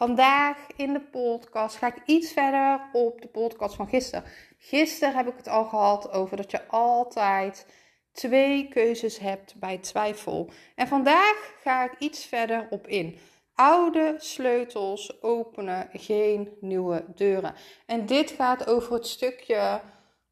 Vandaag 0.00 0.56
in 0.76 0.92
de 0.92 1.00
podcast 1.00 1.76
ga 1.76 1.86
ik 1.86 2.02
iets 2.06 2.32
verder 2.32 2.80
op 2.92 3.20
de 3.20 3.28
podcast 3.28 3.74
van 3.74 3.88
gisteren. 3.88 4.24
Gisteren 4.58 5.14
heb 5.14 5.26
ik 5.26 5.36
het 5.36 5.48
al 5.48 5.64
gehad 5.64 6.12
over 6.12 6.36
dat 6.36 6.50
je 6.50 6.68
altijd 6.68 7.66
twee 8.12 8.68
keuzes 8.68 9.18
hebt 9.18 9.54
bij 9.58 9.78
twijfel. 9.78 10.50
En 10.74 10.88
vandaag 10.88 11.54
ga 11.62 11.84
ik 11.84 11.92
iets 11.98 12.24
verder 12.24 12.66
op 12.70 12.86
in. 12.86 13.18
Oude 13.54 14.14
sleutels 14.18 15.22
openen 15.22 15.88
geen 15.92 16.56
nieuwe 16.60 17.04
deuren. 17.14 17.54
En 17.86 18.06
dit 18.06 18.30
gaat 18.30 18.66
over 18.66 18.92
het 18.92 19.06
stukje. 19.06 19.80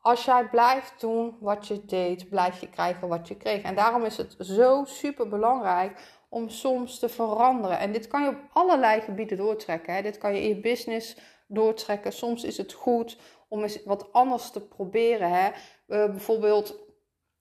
Als 0.00 0.24
jij 0.24 0.48
blijft 0.48 1.00
doen 1.00 1.36
wat 1.41 1.66
je 1.66 1.84
deed, 1.84 2.28
blijf 2.28 2.60
je 2.60 2.69
krijgen 2.69 3.08
wat 3.08 3.28
je 3.28 3.36
kreeg. 3.36 3.62
En 3.62 3.74
daarom 3.74 4.05
is 4.05 4.16
het 4.16 4.36
zo 4.39 4.84
super 4.84 5.28
belangrijk 5.28 6.17
om 6.28 6.48
soms 6.48 6.98
te 6.98 7.08
veranderen. 7.08 7.78
En 7.78 7.92
dit 7.92 8.06
kan 8.06 8.22
je 8.22 8.28
op 8.28 8.40
allerlei 8.52 9.00
gebieden 9.00 9.36
doortrekken. 9.36 9.94
Hè. 9.94 10.02
Dit 10.02 10.18
kan 10.18 10.34
je 10.34 10.42
in 10.42 10.48
je 10.48 10.60
business 10.60 11.16
doortrekken. 11.46 12.12
Soms 12.12 12.44
is 12.44 12.56
het 12.56 12.72
goed 12.72 13.18
om 13.48 13.62
eens 13.62 13.84
wat 13.84 14.12
anders 14.12 14.50
te 14.50 14.60
proberen. 14.60 15.30
Hè. 15.30 15.48
Uh, 15.48 15.54
bijvoorbeeld 15.86 16.86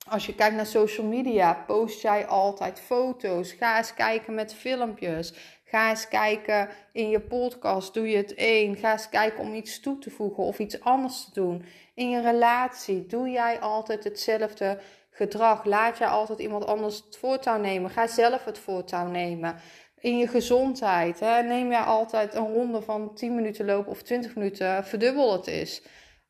als 0.10 0.26
je 0.26 0.36
kijkt 0.36 0.56
naar 0.56 0.66
social 0.66 1.08
media, 1.08 1.64
post 1.68 2.02
jij 2.02 2.28
altijd 2.28 2.80
foto's. 2.80 3.52
Ga 3.52 3.78
eens 3.78 3.94
kijken 3.94 4.34
met 4.34 4.54
filmpjes. 4.54 5.34
Ga 5.64 5.90
eens 5.90 6.08
kijken 6.08 6.70
in 6.92 7.10
je 7.10 7.20
podcast. 7.20 7.94
Doe 7.94 8.10
je 8.10 8.18
het 8.18 8.34
één. 8.34 8.76
Ga 8.76 8.92
eens 8.92 9.10
kijken 9.10 9.40
om 9.40 9.54
iets 9.54 9.80
toe 9.80 9.98
te 9.98 10.10
voegen 10.10 10.44
of 10.44 10.60
iets 10.60 10.82
anders 10.82 11.26
te 11.26 11.32
doen. 11.34 11.66
In 11.94 12.10
je 12.10 12.22
relatie 12.22 13.06
doe 13.06 13.30
jij 13.30 13.60
altijd 13.60 14.04
hetzelfde 14.04 14.80
gedrag. 15.18 15.66
Laat 15.66 15.98
jij 15.98 16.08
altijd 16.08 16.40
iemand 16.40 16.66
anders 16.66 17.04
het 17.06 17.18
voortouw 17.18 17.60
nemen. 17.60 17.90
Ga 17.90 18.08
zelf 18.08 18.46
het 18.46 18.60
voortouw 18.60 19.08
nemen. 19.08 19.56
In 20.00 20.18
je 20.18 20.28
gezondheid. 20.28 21.20
Hè, 21.20 21.42
neem 21.42 21.70
jij 21.70 21.82
altijd 21.82 22.34
een 22.34 22.54
ronde 22.54 22.82
van 22.82 23.16
10 23.16 23.36
minuten 23.36 23.66
lopen 23.66 23.92
of 23.92 24.02
20 24.02 24.36
minuten. 24.36 24.86
Verdubbel 24.86 25.32
het 25.32 25.48
is. 25.48 25.82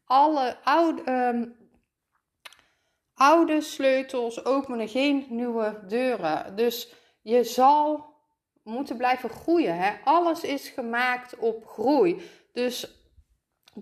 Alle 0.06 0.58
oude, 0.64 1.12
um, 1.12 1.56
oude 3.14 3.62
sleutels 3.62 4.46
openen 4.46 4.88
geen 4.88 5.26
nieuwe 5.30 5.84
deuren. 5.88 6.56
Dus 6.56 6.94
je 7.22 7.44
zal 7.44 8.16
moeten 8.64 8.98
blijven 8.98 9.30
groeien. 9.30 9.78
Hè? 9.78 9.92
Alles 10.04 10.44
is 10.44 10.70
gemaakt 10.70 11.38
op 11.38 11.68
groei. 11.68 12.22
Dus 12.54 13.02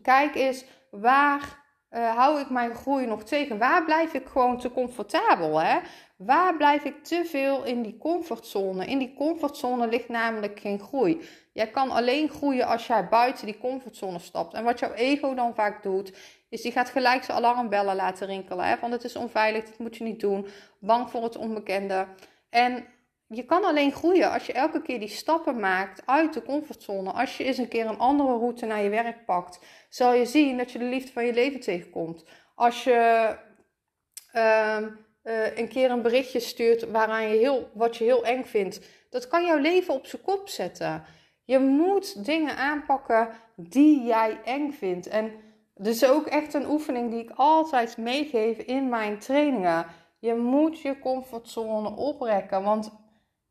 kijk 0.02 0.36
eens 0.36 0.66
waar 0.92 1.64
uh, 1.91 2.16
hou 2.16 2.39
ik 2.39 2.50
mijn 2.50 2.75
groei 2.75 3.05
nog 3.05 3.23
tegen? 3.23 3.58
Waar 3.58 3.86
blijf 3.86 4.14
ik 4.14 4.28
gewoon 4.28 4.59
te 4.59 4.72
comfortabel? 4.72 5.61
Hè? 5.61 5.80
Waar 6.17 6.58
blijf 6.58 6.83
ik 6.83 7.03
te 7.03 7.25
veel 7.25 7.64
in 7.64 7.81
die 7.81 7.97
comfortzone? 7.97 8.86
In 8.86 8.97
die 8.97 9.14
comfortzone 9.14 9.88
ligt 9.88 10.09
namelijk 10.09 10.59
geen 10.59 10.80
groei. 10.80 11.21
Jij 11.54 11.67
kan 11.67 11.92
alleen 11.92 12.30
groeien 12.30 12.67
als 12.67 12.87
jij 12.87 13.08
buiten 13.08 13.45
die 13.45 13.58
comfortzone 13.58 14.20
stapt. 14.20 14.54
En 14.54 14.64
wat 14.64 14.80
jouw 14.80 14.93
ego 14.93 15.33
dan 15.33 15.55
vaak 15.55 15.83
doet, 15.83 16.14
is 16.49 16.61
die 16.61 16.71
gaat 16.71 16.89
gelijk 16.89 17.23
zijn 17.23 17.37
alarmbellen 17.37 17.95
laten 17.95 18.27
rinkelen. 18.27 18.65
Hè? 18.65 18.80
Want 18.80 18.93
het 18.93 19.04
is 19.04 19.15
onveilig, 19.15 19.64
dat 19.64 19.80
moet 19.80 19.98
je 19.98 20.04
niet 20.04 20.20
doen. 20.20 20.48
Bang 20.80 21.09
voor 21.09 21.23
het 21.23 21.38
onbekende. 21.38 22.08
En 22.49 22.86
je 23.27 23.45
kan 23.45 23.63
alleen 23.63 23.91
groeien 23.91 24.31
als 24.31 24.45
je 24.45 24.53
elke 24.53 24.81
keer 24.81 24.99
die 24.99 25.08
stappen 25.08 25.59
maakt 25.59 26.02
uit 26.05 26.33
de 26.33 26.43
comfortzone. 26.43 27.11
Als 27.11 27.37
je 27.37 27.43
eens 27.43 27.58
een 27.58 27.67
keer 27.67 27.86
een 27.86 27.97
andere 27.97 28.37
route 28.37 28.65
naar 28.65 28.81
je 28.81 28.89
werk 28.89 29.25
pakt, 29.25 29.59
zal 29.89 30.13
je 30.13 30.25
zien 30.25 30.58
dat 30.58 30.71
je 30.71 30.80
de 30.80 30.86
liefde 30.86 31.11
van 31.11 31.25
je 31.25 31.33
leven 31.33 31.59
tegenkomt. 31.59 32.23
Als 32.55 32.83
je 32.83 33.35
uh, 34.35 34.77
uh, 35.23 35.58
een 35.58 35.67
keer 35.67 35.91
een 35.91 36.02
berichtje 36.02 36.39
stuurt 36.39 36.91
waaraan 36.91 37.27
je 37.27 37.37
heel, 37.37 37.69
wat 37.73 37.97
je 37.97 38.03
heel 38.03 38.25
eng 38.25 38.43
vindt, 38.43 38.80
dat 39.09 39.27
kan 39.27 39.45
jouw 39.45 39.58
leven 39.58 39.93
op 39.93 40.05
zijn 40.05 40.21
kop 40.21 40.49
zetten. 40.49 41.03
Je 41.43 41.59
moet 41.59 42.25
dingen 42.25 42.58
aanpakken 42.58 43.30
die 43.55 44.03
jij 44.03 44.39
eng 44.43 44.71
vindt. 44.71 45.08
En 45.08 45.31
dus 45.75 46.09
ook 46.09 46.25
echt 46.25 46.53
een 46.53 46.69
oefening 46.69 47.11
die 47.11 47.23
ik 47.23 47.31
altijd 47.35 47.97
meegeef 47.97 48.58
in 48.58 48.89
mijn 48.89 49.19
trainingen. 49.19 49.85
Je 50.19 50.35
moet 50.35 50.80
je 50.81 50.99
comfortzone 50.99 51.95
oprekken. 51.95 52.64
Want 52.64 53.05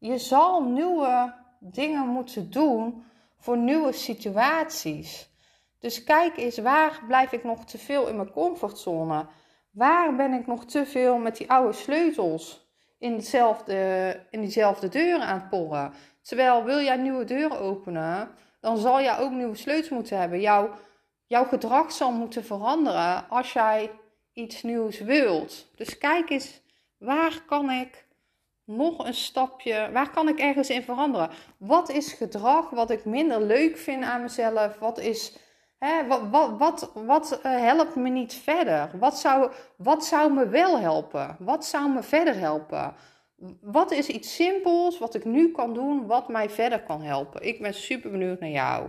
je 0.04 0.18
zal 0.18 0.62
nieuwe 0.62 1.34
dingen 1.58 2.06
moeten 2.06 2.50
doen 2.50 3.04
voor 3.38 3.58
nieuwe 3.58 3.92
situaties. 3.92 5.30
Dus 5.78 6.04
kijk 6.04 6.36
eens, 6.36 6.58
waar 6.58 7.02
blijf 7.06 7.32
ik 7.32 7.44
nog 7.44 7.64
te 7.64 7.78
veel 7.78 8.08
in 8.08 8.16
mijn 8.16 8.30
comfortzone? 8.30 9.26
Waar 9.70 10.16
ben 10.16 10.32
ik 10.32 10.46
nog 10.46 10.64
te 10.64 10.86
veel 10.86 11.16
met 11.16 11.36
die 11.36 11.50
oude 11.50 11.72
sleutels 11.72 12.68
in, 12.98 13.12
hetzelfde, 13.12 14.20
in 14.30 14.40
diezelfde 14.40 14.88
deuren 14.88 15.26
aan 15.26 15.40
het 15.40 15.48
porren? 15.48 15.92
Terwijl 16.22 16.64
wil 16.64 16.80
jij 16.80 16.96
nieuwe 16.96 17.24
deuren 17.24 17.60
openen, 17.60 18.30
dan 18.60 18.78
zal 18.78 19.00
jij 19.00 19.18
ook 19.18 19.32
nieuwe 19.32 19.56
sleutels 19.56 19.88
moeten 19.90 20.18
hebben. 20.18 20.40
Jouw, 20.40 20.70
jouw 21.26 21.44
gedrag 21.44 21.92
zal 21.92 22.12
moeten 22.12 22.44
veranderen 22.44 23.28
als 23.28 23.52
jij 23.52 23.90
iets 24.32 24.62
nieuws 24.62 25.00
wilt. 25.00 25.66
Dus 25.76 25.98
kijk 25.98 26.30
eens, 26.30 26.60
waar 26.98 27.42
kan 27.46 27.70
ik 27.70 28.04
nog 28.64 29.06
een 29.06 29.14
stapje, 29.14 29.90
waar 29.92 30.10
kan 30.10 30.28
ik 30.28 30.38
ergens 30.38 30.70
in 30.70 30.82
veranderen? 30.82 31.30
Wat 31.58 31.90
is 31.90 32.12
gedrag 32.12 32.70
wat 32.70 32.90
ik 32.90 33.04
minder 33.04 33.42
leuk 33.42 33.76
vind 33.76 34.04
aan 34.04 34.22
mezelf? 34.22 34.78
Wat 34.78 34.98
is, 34.98 35.36
hè, 35.78 36.06
wat, 36.06 36.20
wat, 36.30 36.58
wat, 36.58 36.90
wat 36.94 37.40
uh, 37.42 37.58
helpt 37.60 37.94
me 37.94 38.08
niet 38.08 38.34
verder? 38.34 38.90
Wat 38.98 39.18
zou, 39.18 39.50
wat 39.76 40.04
zou 40.04 40.32
me 40.32 40.48
wel 40.48 40.78
helpen? 40.78 41.36
Wat 41.38 41.64
zou 41.64 41.90
me 41.90 42.02
verder 42.02 42.38
helpen? 42.38 42.94
Wat 43.60 43.90
is 43.90 44.08
iets 44.08 44.34
simpels 44.34 44.98
wat 44.98 45.14
ik 45.14 45.24
nu 45.24 45.50
kan 45.50 45.74
doen 45.74 46.06
wat 46.06 46.28
mij 46.28 46.50
verder 46.50 46.82
kan 46.82 47.02
helpen? 47.02 47.46
Ik 47.46 47.60
ben 47.60 47.74
super 47.74 48.10
benieuwd 48.10 48.40
naar 48.40 48.50
jou. 48.50 48.88